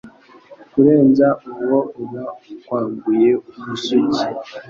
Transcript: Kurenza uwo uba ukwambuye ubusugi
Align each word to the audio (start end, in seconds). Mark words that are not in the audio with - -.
Kurenza 0.71 1.27
uwo 1.51 1.79
uba 2.01 2.23
ukwambuye 2.51 3.29
ubusugi 3.59 4.23